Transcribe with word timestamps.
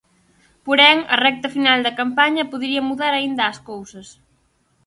Porén, 0.65 0.97
a 1.13 1.15
recta 1.25 1.47
final 1.55 1.79
da 1.85 1.97
campaña 1.99 2.49
podería 2.51 2.87
mudar 2.89 3.13
aínda 3.15 3.43
as 3.51 3.59
cousas. 3.69 4.07